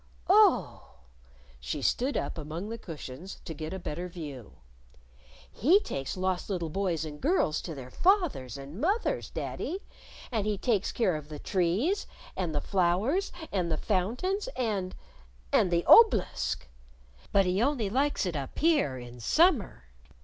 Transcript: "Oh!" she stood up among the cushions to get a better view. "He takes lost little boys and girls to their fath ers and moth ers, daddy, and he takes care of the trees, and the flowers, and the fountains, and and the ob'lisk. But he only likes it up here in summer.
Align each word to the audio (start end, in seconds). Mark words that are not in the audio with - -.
"Oh!" 0.27 0.95
she 1.59 1.83
stood 1.83 2.17
up 2.17 2.35
among 2.35 2.69
the 2.69 2.79
cushions 2.79 3.39
to 3.45 3.53
get 3.53 3.71
a 3.71 3.77
better 3.77 4.07
view. 4.07 4.53
"He 5.51 5.79
takes 5.79 6.17
lost 6.17 6.49
little 6.49 6.71
boys 6.71 7.05
and 7.05 7.21
girls 7.21 7.61
to 7.61 7.75
their 7.75 7.91
fath 7.91 8.35
ers 8.35 8.57
and 8.57 8.81
moth 8.81 9.05
ers, 9.05 9.29
daddy, 9.29 9.83
and 10.31 10.47
he 10.47 10.57
takes 10.57 10.91
care 10.91 11.15
of 11.15 11.29
the 11.29 11.37
trees, 11.37 12.07
and 12.35 12.55
the 12.55 12.61
flowers, 12.61 13.31
and 13.51 13.71
the 13.71 13.77
fountains, 13.77 14.49
and 14.55 14.95
and 15.53 15.69
the 15.69 15.85
ob'lisk. 15.85 16.67
But 17.31 17.45
he 17.45 17.61
only 17.61 17.91
likes 17.91 18.25
it 18.25 18.35
up 18.35 18.57
here 18.57 18.97
in 18.97 19.19
summer. 19.19 19.83